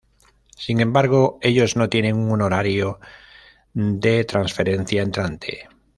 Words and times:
Sin 0.57 0.79
embargo, 0.81 1.37
ellos 1.43 1.75
no 1.75 1.87
tienen 1.87 2.15
un 2.15 2.31
honorario 2.31 2.99
de 3.75 4.23
transferencia 4.23 5.03
entrante. 5.03 5.69